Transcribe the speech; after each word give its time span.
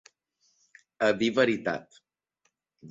A 1.09 1.11
dir 1.21 1.31
veritat. 1.37 2.03